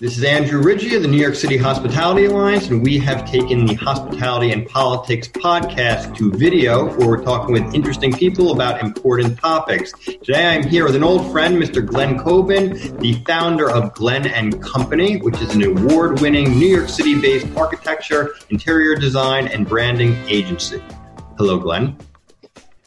[0.00, 3.66] This is Andrew Rigie of the New York City Hospitality Alliance, and we have taken
[3.66, 9.36] the Hospitality and Politics podcast to video, where we're talking with interesting people about important
[9.40, 9.92] topics.
[10.04, 11.84] Today I'm here with an old friend, Mr.
[11.84, 17.48] Glen Coben, the founder of Glen and Company, which is an award-winning New York City-based
[17.56, 20.80] architecture, interior design, and branding agency.
[21.38, 21.98] Hello, Glen.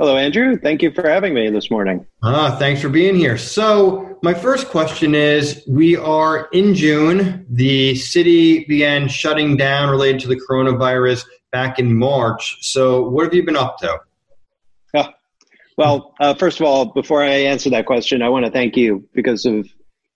[0.02, 0.57] Hello, Andrew.
[0.57, 2.07] Thank you for having me this morning.
[2.23, 3.38] Ah, thanks for being here.
[3.38, 7.45] So, my first question is We are in June.
[7.52, 12.58] The city began shutting down related to the coronavirus back in March.
[12.61, 13.99] So, what have you been up to?
[14.95, 15.13] Ah,
[15.77, 19.08] well, uh, first of all, before I answer that question, I want to thank you
[19.13, 19.70] because of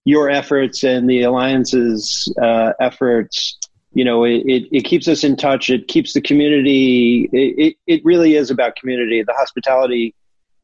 [0.04, 3.59] your efforts and the Alliance's uh, efforts
[3.95, 5.70] you know it, it, it, keeps us in touch.
[5.70, 9.23] It keeps the community it, it, it really is about community.
[9.23, 10.13] The hospitality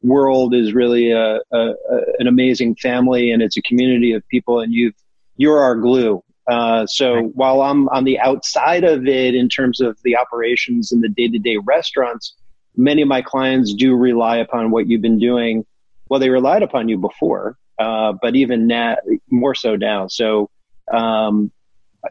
[0.02, 4.60] world is really a, a, a, an amazing family and it's a community of people
[4.60, 4.94] and you've
[5.36, 6.22] you're our glue.
[6.48, 11.00] Uh, so while i'm on the outside of it in terms of the operations and
[11.00, 12.34] the day-to-day restaurants
[12.76, 15.64] many of my clients do rely upon what you've been doing.
[16.08, 18.96] Well they relied upon you before uh, but even now
[19.30, 20.06] more so now.
[20.08, 20.50] So
[20.92, 21.50] um,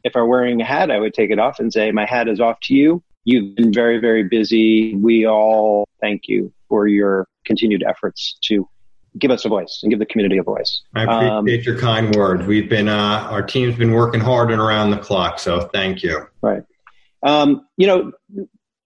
[0.04, 2.28] if I were wearing a hat, I would take it off and say, My hat
[2.28, 3.04] is off to you.
[3.24, 4.96] You've been very, very busy.
[4.96, 8.68] We all thank you for your continued efforts to
[9.20, 10.82] give us a voice and give the community a voice.
[10.96, 12.46] I appreciate um, your kind words.
[12.46, 15.38] We've been, uh, our team's been working hard and around the clock.
[15.40, 16.26] So thank you.
[16.42, 16.64] Right.
[17.24, 18.12] Um, you know,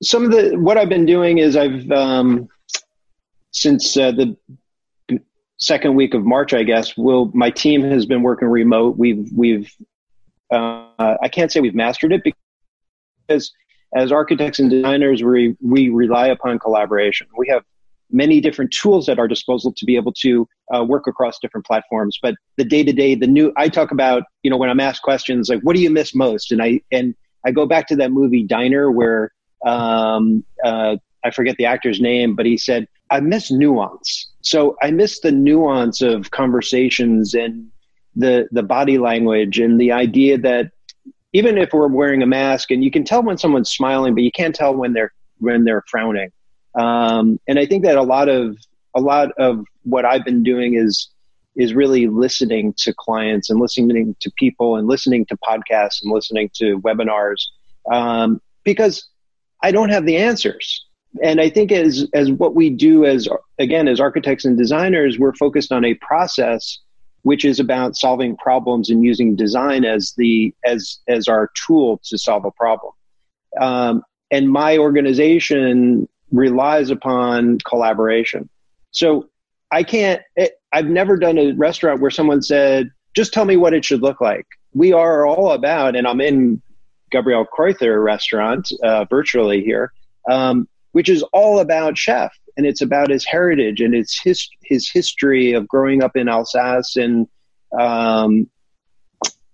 [0.01, 2.49] some of the, what I've been doing is I've, um,
[3.51, 4.35] since uh, the
[5.57, 8.97] second week of March, I guess, will my team has been working remote.
[8.97, 9.73] We've, we've
[10.51, 10.87] uh,
[11.21, 13.51] I can't say we've mastered it because
[13.95, 17.27] as architects and designers, we, we rely upon collaboration.
[17.37, 17.63] We have
[18.11, 22.19] many different tools at our disposal to be able to uh, work across different platforms.
[22.21, 25.01] But the day to day, the new, I talk about, you know, when I'm asked
[25.01, 26.51] questions like, what do you miss most?
[26.51, 29.31] And I, and I go back to that movie Diner where,
[29.65, 34.31] um, uh, I forget the actor's name, but he said, I miss nuance.
[34.41, 37.71] So I miss the nuance of conversations and
[38.15, 40.71] the the body language and the idea that
[41.33, 44.31] even if we're wearing a mask and you can tell when someone's smiling but you
[44.31, 46.31] can't tell when they're when they're frowning.
[46.79, 48.57] Um, and i think that a lot of
[48.95, 51.09] a lot of what i've been doing is
[51.55, 56.49] is really listening to clients and listening to people and listening to podcasts and listening
[56.55, 57.45] to webinars
[57.91, 59.07] um, because
[59.63, 60.85] i don't have the answers.
[61.23, 65.35] And i think as as what we do as again as architects and designers we're
[65.35, 66.79] focused on a process
[67.25, 72.19] which is about solving problems and using design as the as as our tool to
[72.19, 72.93] solve a problem.
[73.59, 78.47] Um, and my organization relies upon collaboration.
[78.91, 79.27] So
[79.71, 80.21] I can't.
[80.35, 84.03] It, I've never done a restaurant where someone said, "Just tell me what it should
[84.03, 86.61] look like." We are all about, and I'm in
[87.09, 89.91] Gabriel Kreuther restaurant uh, virtually here,
[90.29, 94.89] um, which is all about chef and it's about his heritage and it's his his
[94.89, 97.27] history of growing up in Alsace and
[97.77, 98.49] um,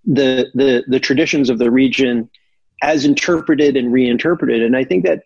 [0.04, 2.30] the the the traditions of the region
[2.80, 4.62] as interpreted and reinterpreted.
[4.62, 5.24] And I think that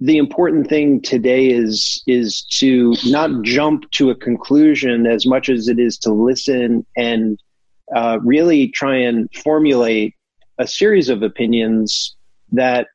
[0.00, 5.68] the important thing today is is to not jump to a conclusion as much as
[5.68, 7.38] it is to listen and
[7.94, 10.16] uh, really try and formulate
[10.58, 12.16] a series of opinions
[12.50, 12.88] that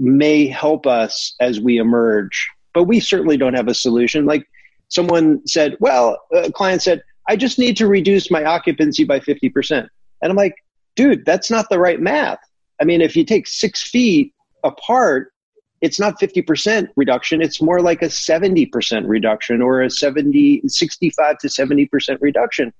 [0.00, 4.26] may help us as we emerge but we certainly don't have a solution.
[4.26, 4.46] Like
[4.88, 9.88] someone said, well, a client said, I just need to reduce my occupancy by 50%.
[10.22, 10.54] And I'm like,
[10.96, 12.38] dude, that's not the right math.
[12.80, 14.32] I mean, if you take six feet
[14.64, 15.32] apart,
[15.80, 17.40] it's not 50% reduction.
[17.40, 18.70] It's more like a 70%
[19.06, 22.72] reduction or a 70, 65 to 70% reduction.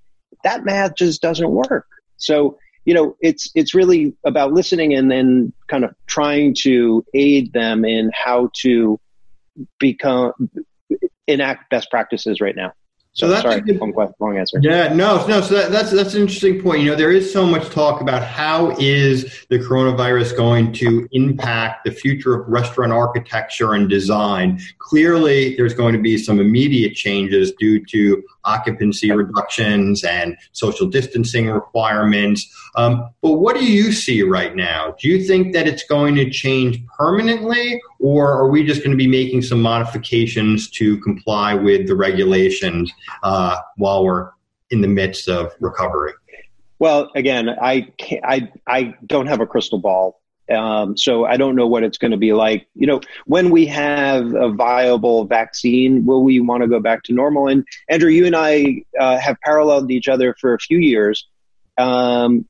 [0.45, 1.87] That math just doesn't work.
[2.17, 7.53] So, you know, it's, it's really about listening and then kind of trying to aid
[7.53, 8.99] them in how to
[9.79, 10.33] become
[11.27, 12.73] enact best practices right now.
[13.13, 14.61] So, so that's sorry, good, long, long answer.
[14.63, 15.41] Yeah, no, no.
[15.41, 16.83] So that, that's that's an interesting point.
[16.83, 21.85] You know, there is so much talk about how is the coronavirus going to impact
[21.85, 24.61] the future of restaurant architecture and design.
[24.79, 31.47] Clearly, there's going to be some immediate changes due to occupancy reductions and social distancing
[31.49, 32.41] requirements.
[32.77, 32.93] Um,
[33.23, 34.95] but what do you see right now?
[35.01, 39.03] Do you think that it's going to change permanently, or are we just going to
[39.07, 42.93] be making some modifications to comply with the regulations
[43.23, 44.31] uh, while we're
[44.71, 46.13] in the midst of recovery?
[46.79, 47.89] Well, again, I
[48.25, 50.20] I I don't have a crystal ball.
[50.51, 52.67] Um, so I don't know what it's going to be like.
[52.75, 57.13] You know, when we have a viable vaccine, will we want to go back to
[57.13, 57.49] normal?
[57.49, 61.27] And Andrew, you and I uh, have paralleled each other for a few years.
[61.79, 62.47] Um,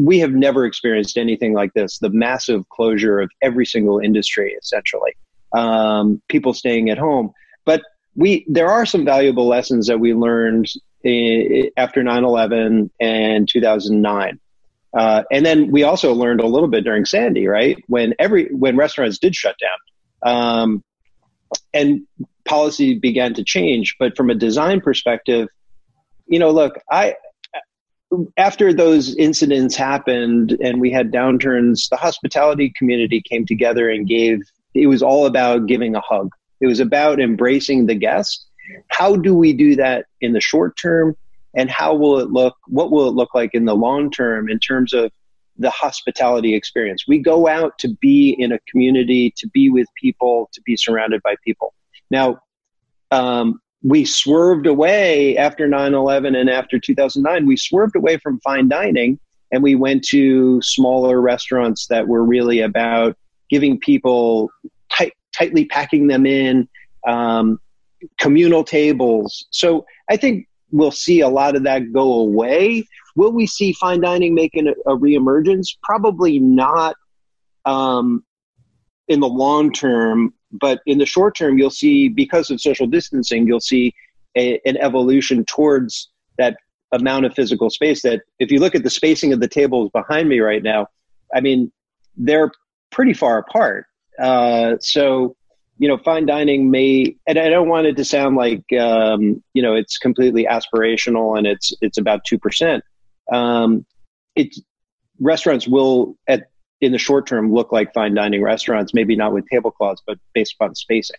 [0.00, 5.12] we have never experienced anything like this the massive closure of every single industry essentially
[5.52, 7.32] um, people staying at home
[7.64, 7.82] but
[8.16, 10.68] we there are some valuable lessons that we learned
[11.04, 14.40] in, after 9-11 and 2009
[14.92, 18.76] uh, and then we also learned a little bit during sandy right when every when
[18.76, 20.84] restaurants did shut down um,
[21.72, 22.02] and
[22.44, 25.48] policy began to change but from a design perspective
[26.26, 27.14] you know look i
[28.36, 34.40] after those incidents happened and we had downturns, the hospitality community came together and gave,
[34.74, 36.30] it was all about giving a hug.
[36.60, 38.46] It was about embracing the guest.
[38.88, 41.16] How do we do that in the short term?
[41.56, 42.54] And how will it look?
[42.68, 45.10] What will it look like in the long term in terms of
[45.56, 47.04] the hospitality experience?
[47.08, 51.22] We go out to be in a community, to be with people, to be surrounded
[51.22, 51.74] by people.
[52.10, 52.40] Now,
[53.10, 59.18] um, we swerved away after 9-11 and after 2009 we swerved away from fine dining
[59.52, 63.16] and we went to smaller restaurants that were really about
[63.48, 64.50] giving people
[64.92, 66.68] tight, tightly packing them in
[67.06, 67.58] um,
[68.18, 72.86] communal tables so i think we'll see a lot of that go away
[73.16, 76.96] will we see fine dining making a, a reemergence probably not
[77.64, 78.24] um,
[79.08, 83.46] in the long term but in the short term, you'll see because of social distancing,
[83.46, 83.94] you'll see
[84.36, 86.56] a, an evolution towards that
[86.92, 88.02] amount of physical space.
[88.02, 90.88] That if you look at the spacing of the tables behind me right now,
[91.34, 91.70] I mean,
[92.16, 92.50] they're
[92.90, 93.86] pretty far apart.
[94.18, 95.36] Uh, so,
[95.80, 99.62] you know, fine dining may, and I don't want it to sound like um, you
[99.62, 102.84] know it's completely aspirational and it's it's about two percent.
[103.32, 103.86] Um,
[104.36, 104.60] it's
[105.18, 106.48] restaurants will at
[106.82, 110.54] in the short term look like fine dining restaurants, maybe not with tablecloths, but based
[110.54, 111.16] upon spacing.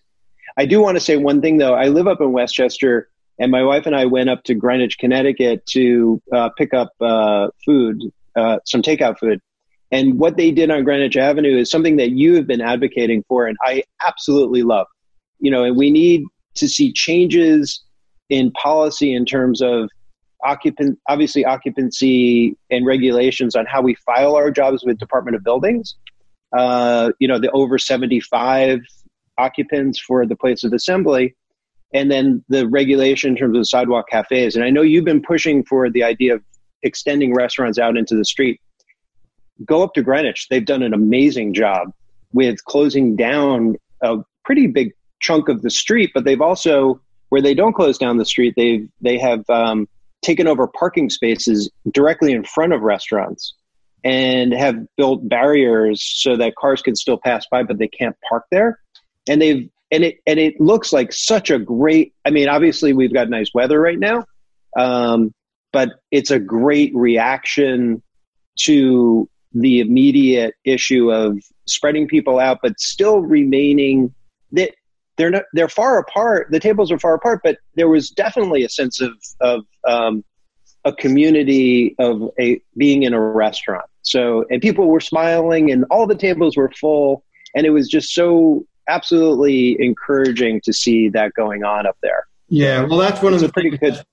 [0.56, 1.74] I do want to say one thing though.
[1.74, 3.10] I live up in Westchester,
[3.40, 7.48] and my wife and I went up to Greenwich, Connecticut to uh, pick up uh,
[7.66, 8.00] food,
[8.36, 9.42] uh, some takeout food.
[9.92, 13.46] And what they did on Greenwich Avenue is something that you have been advocating for,
[13.46, 14.88] and I absolutely love.
[15.40, 16.24] You know, and we need
[16.56, 17.84] to see changes
[18.30, 19.90] in policy in terms of
[20.44, 25.96] occupant obviously occupancy and regulations on how we file our jobs with Department of Buildings.
[26.58, 28.80] Uh, you know, the over 75
[29.38, 31.36] occupants for the place of assembly,
[31.94, 34.56] and then the regulation in terms of sidewalk cafes.
[34.56, 36.44] And I know you've been pushing for the idea of
[36.84, 38.60] extending restaurants out into the street.
[39.66, 40.48] Go up to Greenwich.
[40.50, 41.94] They've done an amazing job
[42.34, 47.54] with closing down a pretty big chunk of the street, but they've also where they
[47.54, 49.88] don't close down the street, they've they have um,
[50.22, 53.54] taken over parking spaces directly in front of restaurants
[54.04, 58.46] and have built barriers so that cars can still pass by but they can't park
[58.52, 58.80] there
[59.28, 63.14] and they've and it and it looks like such a great i mean obviously we've
[63.14, 64.26] got nice weather right now
[64.78, 65.34] um,
[65.72, 68.02] but it's a great reaction
[68.58, 71.38] to the immediate issue of
[71.68, 74.14] spreading people out but still remaining
[74.52, 74.72] that
[75.18, 78.70] they're not they're far apart the tables are far apart but there was definitely a
[78.70, 79.12] sense of
[79.42, 80.24] of um,
[80.86, 83.86] a community of a being in a restaurant.
[84.02, 87.24] So and people were smiling and all the tables were full
[87.56, 92.26] and it was just so absolutely encouraging to see that going on up there.
[92.50, 94.04] Yeah well that's one it's of the pretty good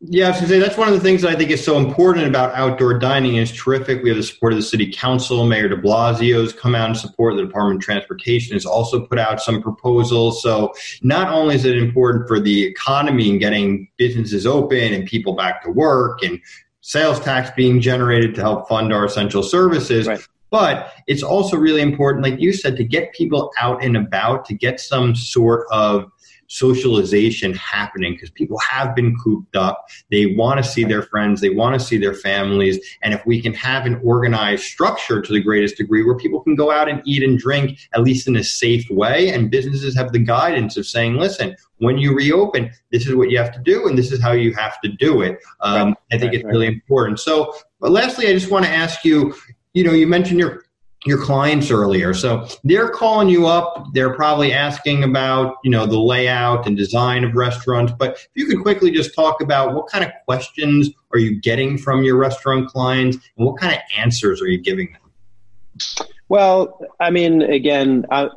[0.00, 2.26] yeah, I was say that's one of the things that I think is so important
[2.26, 3.36] about outdoor dining.
[3.36, 4.02] Is terrific.
[4.02, 5.46] We have the support of the city council.
[5.46, 7.36] Mayor De Blasio has come out and support.
[7.36, 10.42] The Department of Transportation has also put out some proposals.
[10.42, 15.34] So not only is it important for the economy and getting businesses open and people
[15.34, 16.40] back to work and
[16.82, 20.20] sales tax being generated to help fund our essential services, right.
[20.50, 24.54] But it's also really important, like you said, to get people out and about, to
[24.54, 26.10] get some sort of
[26.48, 29.86] socialization happening because people have been cooped up.
[30.10, 32.78] They want to see their friends, they want to see their families.
[33.02, 36.54] And if we can have an organized structure to the greatest degree where people can
[36.54, 40.12] go out and eat and drink, at least in a safe way, and businesses have
[40.12, 43.86] the guidance of saying, listen, when you reopen, this is what you have to do,
[43.86, 45.38] and this is how you have to do it.
[45.60, 46.50] Um, right, I think right, it's right.
[46.50, 47.20] really important.
[47.20, 49.34] So, lastly, I just want to ask you
[49.76, 50.64] you know, you mentioned your
[51.06, 52.12] your clients earlier.
[52.12, 53.86] So they're calling you up.
[53.92, 57.92] They're probably asking about, you know, the layout and design of restaurants.
[57.96, 61.78] But if you could quickly just talk about what kind of questions are you getting
[61.78, 66.08] from your restaurant clients and what kind of answers are you giving them?
[66.28, 68.28] Well, I mean, again, I,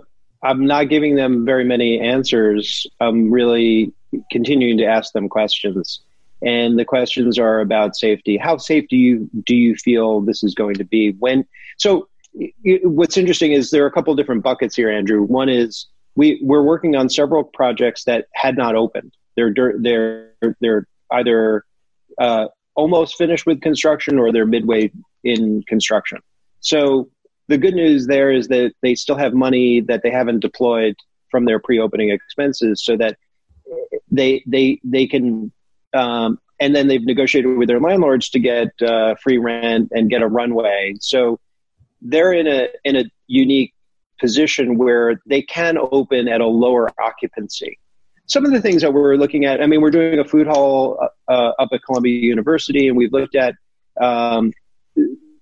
[0.43, 2.85] I'm not giving them very many answers.
[2.99, 3.93] I'm really
[4.31, 6.01] continuing to ask them questions.
[6.41, 8.37] And the questions are about safety.
[8.37, 11.11] How safe do you do you feel this is going to be?
[11.19, 11.45] When
[11.77, 12.07] so
[12.83, 15.23] what's interesting is there are a couple different buckets here, Andrew.
[15.23, 19.13] One is we we're working on several projects that had not opened.
[19.35, 21.65] They're they're they're either
[22.19, 24.91] uh, almost finished with construction or they're midway
[25.23, 26.19] in construction.
[26.59, 27.09] So
[27.47, 30.95] the good news there is that they still have money that they haven't deployed
[31.31, 33.17] from their pre-opening expenses, so that
[34.11, 35.51] they they they can.
[35.93, 40.21] Um, and then they've negotiated with their landlords to get uh, free rent and get
[40.21, 40.93] a runway.
[40.99, 41.39] So
[42.01, 43.73] they're in a in a unique
[44.19, 47.79] position where they can open at a lower occupancy.
[48.27, 50.99] Some of the things that we're looking at, I mean, we're doing a food hall
[51.01, 53.55] uh, uh up at Columbia University, and we've looked at
[53.99, 54.53] um,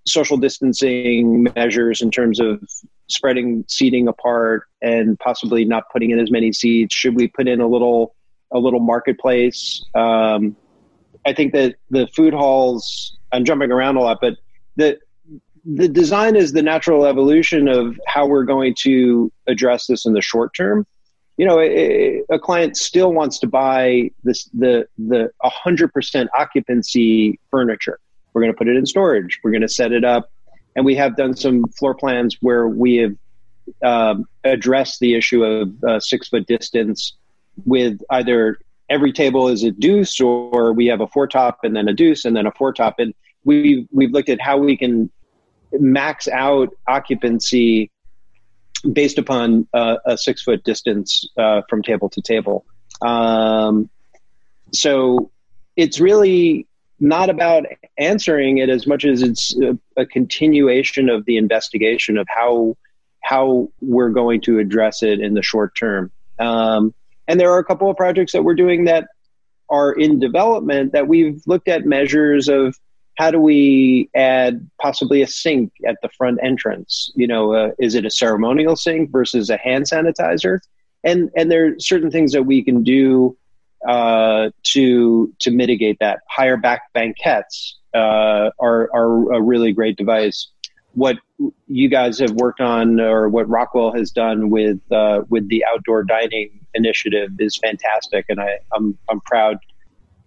[0.05, 2.61] social distancing measures in terms of
[3.09, 6.95] spreading seating apart and possibly not putting in as many seats.
[6.95, 8.15] Should we put in a little
[8.51, 9.83] a little marketplace?
[9.93, 10.55] Um,
[11.25, 13.17] I think that the food halls.
[13.29, 14.35] I'm jumping around a lot, but
[14.77, 14.99] the
[15.75, 20.21] the design is the natural evolution of how we're going to address this in the
[20.21, 20.88] short term.
[21.36, 28.00] You know, a, a client still wants to buy this the the 100% occupancy furniture.
[28.33, 29.39] We're going to put it in storage.
[29.43, 30.31] We're going to set it up,
[30.75, 33.15] and we have done some floor plans where we have
[33.83, 37.13] um, addressed the issue of uh, six foot distance
[37.65, 38.57] with either
[38.89, 42.24] every table is a deuce or we have a four top and then a deuce
[42.24, 45.09] and then a four top and we we've looked at how we can
[45.74, 47.91] max out occupancy
[48.91, 52.65] based upon uh, a six foot distance uh, from table to table.
[53.01, 53.89] Um,
[54.74, 55.31] so
[55.75, 56.67] it's really
[57.00, 57.65] not about
[57.97, 62.75] answering it as much as it's a, a, continuation of the investigation of how
[63.21, 66.12] how we're going to address it in the short term.
[66.39, 66.93] Um,
[67.27, 69.07] and there are a couple of projects that we're doing that
[69.69, 72.75] are in development that we've looked at measures of
[73.17, 77.12] how do we add possibly a sink at the front entrance?
[77.15, 80.59] You know, uh, is it a ceremonial sink versus a hand sanitizer?
[81.03, 83.36] And and there are certain things that we can do
[83.88, 86.19] uh, to to mitigate that.
[86.29, 90.50] Higher back banquettes uh, are are a really great device.
[90.93, 91.17] What
[91.67, 96.03] you guys have worked on, or what Rockwell has done with uh, with the outdoor
[96.03, 99.57] dining initiative, is fantastic, and I, I'm I'm proud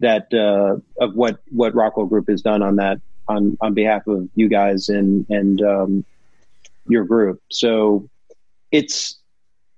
[0.01, 4.29] that uh, of what what Rockwell Group has done on that on on behalf of
[4.35, 6.05] you guys and and um,
[6.89, 7.41] your group.
[7.51, 8.09] So
[8.73, 9.19] it's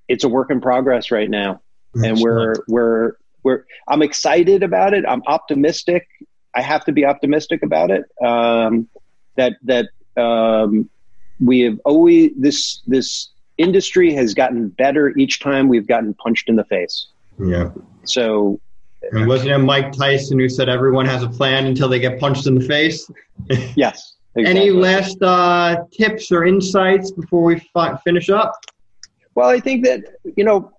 [0.08, 1.60] it's a work in progress right now,
[1.94, 3.12] and we're we're
[3.42, 5.04] we're I'm excited about it.
[5.06, 6.08] I'm optimistic.
[6.54, 8.04] I have to be optimistic about it.
[8.24, 8.88] Um,
[9.36, 10.88] that that um,
[11.40, 16.56] we have always this this industry has gotten better each time we've gotten punched in
[16.56, 17.08] the face.
[17.38, 17.70] Yeah.
[18.04, 18.60] So
[19.10, 22.46] and wasn't it Mike Tyson who said everyone has a plan until they get punched
[22.46, 23.10] in the face?
[23.76, 24.16] yes.
[24.34, 24.60] Exactly.
[24.62, 28.54] Any last uh, tips or insights before we fi- finish up?
[29.34, 30.04] Well, I think that
[30.36, 30.72] you know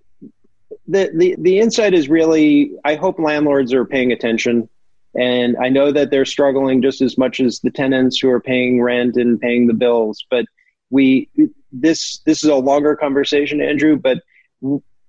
[0.87, 2.71] the, the the insight is really.
[2.83, 4.67] I hope landlords are paying attention,
[5.15, 8.81] and I know that they're struggling just as much as the tenants who are paying
[8.81, 10.25] rent and paying the bills.
[10.31, 10.45] But
[10.89, 11.29] we
[11.71, 13.97] this this is a longer conversation, Andrew.
[13.97, 14.23] But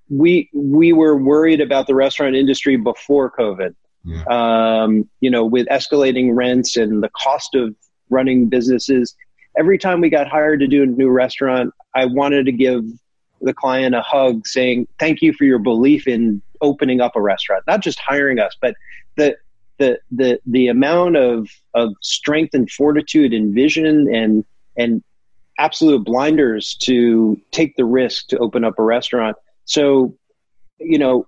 [0.08, 3.74] we we were worried about the restaurant industry before COVID.
[4.04, 4.24] Yeah.
[4.24, 7.74] Um, you know, with escalating rents and the cost of
[8.10, 9.14] running businesses.
[9.56, 12.84] Every time we got hired to do a new restaurant, I wanted to give
[13.40, 17.64] the client a hug, saying thank you for your belief in opening up a restaurant,
[17.66, 18.74] not just hiring us, but
[19.16, 19.36] the
[19.78, 24.44] the the the amount of of strength and fortitude and vision and
[24.76, 25.02] and
[25.58, 30.16] absolute blinders to take the risk to open up a restaurant so,
[30.78, 31.26] you know,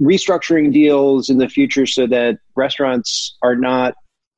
[0.00, 3.94] restructuring deals in the future so that restaurants are not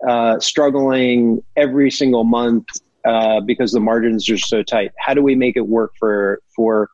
[0.06, 2.66] uh, struggling every single month
[3.04, 4.92] uh, because the margins are so tight.
[4.99, 6.90] How do we make it work for for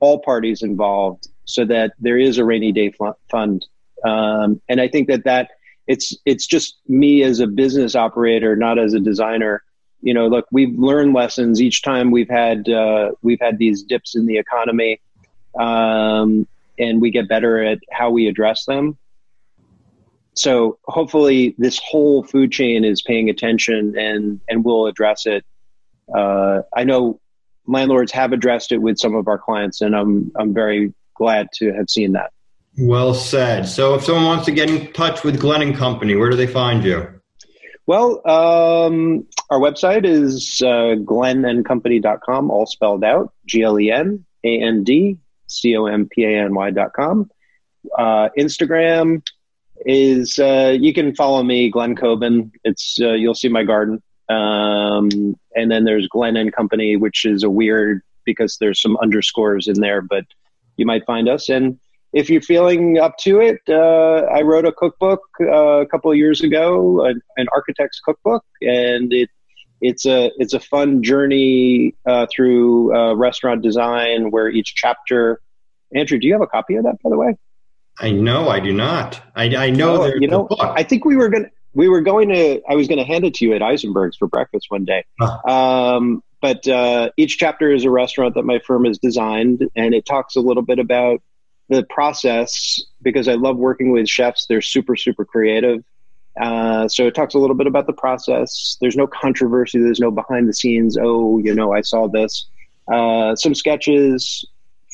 [0.00, 2.92] all parties involved so that there is a rainy day
[3.30, 3.66] fund?
[4.04, 5.50] Um, and I think that that
[5.86, 9.62] it's it's just me as a business operator, not as a designer.
[10.02, 14.14] You know, look, we've learned lessons each time we've had uh, we've had these dips
[14.14, 15.00] in the economy
[15.58, 16.46] um,
[16.78, 18.96] and we get better at how we address them.
[20.34, 25.44] So hopefully, this whole food chain is paying attention and and will address it.
[26.14, 27.20] Uh, I know
[27.66, 31.72] landlords have addressed it with some of our clients, and I'm I'm very glad to
[31.72, 32.32] have seen that.
[32.78, 33.68] Well said.
[33.68, 36.46] So, if someone wants to get in touch with Glen and Company, where do they
[36.46, 37.08] find you?
[37.86, 44.62] Well, um, our website is uh, glenandcompany.com, all spelled out G L E N A
[44.62, 45.18] N D
[45.50, 47.30] C O M P A N Y dot com.
[47.96, 49.22] Uh, Instagram
[49.86, 52.50] is uh, you can follow me, Glen Coben.
[52.64, 54.02] It's uh, you'll see my garden.
[54.28, 59.66] Um, and then there's Glen and Company, which is a weird because there's some underscores
[59.66, 60.24] in there, but
[60.76, 61.48] you might find us.
[61.48, 61.80] And
[62.12, 66.16] if you're feeling up to it, uh, I wrote a cookbook uh, a couple of
[66.16, 69.30] years ago, an, an architect's cookbook, and it
[69.80, 75.40] it's a it's a fun journey uh, through uh, restaurant design where each chapter.
[75.94, 77.36] Andrew, do you have a copy of that, by the way?
[77.98, 79.20] I know I do not.
[79.34, 80.48] I, I know oh, you know.
[80.60, 83.24] I think we were going to we were going to I was going to hand
[83.24, 85.04] it to you at Eisenberg's for breakfast one day.
[85.20, 85.40] Huh.
[85.48, 90.06] Um, but uh, each chapter is a restaurant that my firm has designed, and it
[90.06, 91.20] talks a little bit about
[91.68, 94.46] the process because I love working with chefs.
[94.46, 95.84] They're super super creative.
[96.40, 98.76] Uh, so it talks a little bit about the process.
[98.80, 99.80] There's no controversy.
[99.80, 100.96] There's no behind the scenes.
[101.00, 102.46] Oh, you know, I saw this.
[102.92, 104.44] Uh, some sketches,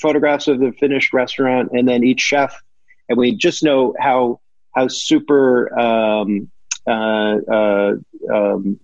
[0.00, 2.60] photographs of the finished restaurant, and then each chef.
[3.08, 4.40] And we just know how
[4.74, 6.50] how super um,
[6.86, 7.92] uh, uh,
[8.32, 8.78] um,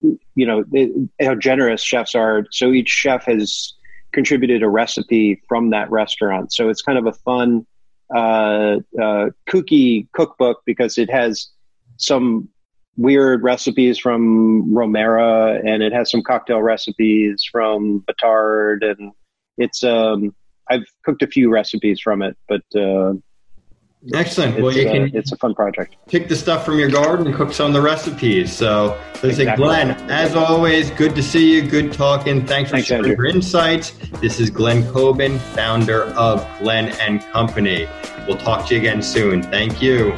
[0.00, 2.46] you know it, how generous chefs are.
[2.50, 3.74] So each chef has
[4.12, 6.52] contributed a recipe from that restaurant.
[6.52, 7.66] So it's kind of a fun,
[8.14, 11.48] uh, uh, kooky cookbook because it has
[11.96, 12.48] some
[12.96, 19.12] weird recipes from Romera and it has some cocktail recipes from Batard and
[19.58, 20.34] it's um
[20.70, 23.14] I've cooked a few recipes from it, but uh,
[24.12, 24.60] Excellent.
[24.60, 25.16] Well, you uh, can.
[25.16, 25.96] it's a fun project.
[26.08, 28.52] Pick the stuff from your garden and cook some of the recipes.
[28.52, 29.64] So, listen, exactly.
[29.64, 31.62] Glen, as always, good to see you.
[31.62, 32.44] Good talking.
[32.44, 33.26] Thanks for Thanks, sharing Andrew.
[33.26, 33.92] your insights.
[34.20, 37.88] This is Glen Coben, founder of Glen and Company.
[38.26, 39.42] We'll talk to you again soon.
[39.42, 40.12] Thank you.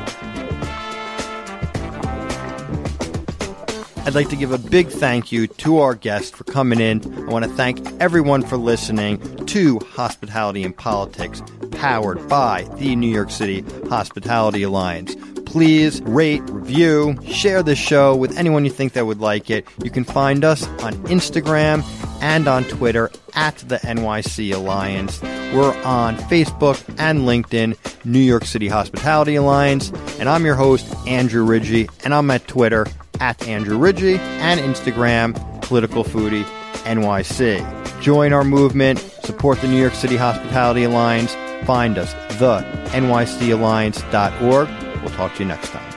[4.06, 7.02] I'd like to give a big thank you to our guest for coming in.
[7.28, 13.08] I want to thank everyone for listening to Hospitality and Politics, powered by the New
[13.08, 15.16] York City Hospitality Alliance.
[15.44, 19.66] Please rate, review, share this show with anyone you think that would like it.
[19.82, 21.82] You can find us on Instagram
[22.22, 25.20] and on Twitter at the NYC Alliance.
[25.52, 29.90] We're on Facebook and LinkedIn, New York City Hospitality Alliance.
[30.20, 32.86] And I'm your host, Andrew Rigie, and I'm at Twitter
[33.20, 36.44] at Andrew Rigie and Instagram, Political Foodie
[36.84, 38.00] NYC.
[38.00, 41.34] Join our movement, support the New York City Hospitality Alliance,
[41.66, 44.68] find us, the NYCAlliance.org.
[45.02, 45.95] We'll talk to you next time.